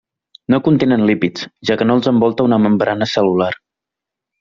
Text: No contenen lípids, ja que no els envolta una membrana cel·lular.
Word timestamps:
No 0.53 0.59
contenen 0.67 1.03
lípids, 1.11 1.45
ja 1.71 1.79
que 1.83 1.89
no 1.91 2.01
els 2.01 2.11
envolta 2.15 2.51
una 2.51 2.63
membrana 2.67 3.13
cel·lular. 3.17 3.55